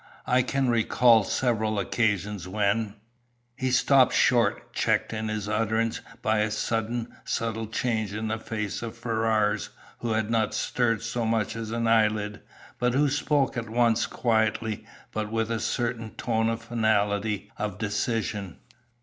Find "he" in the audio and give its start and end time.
3.55-3.69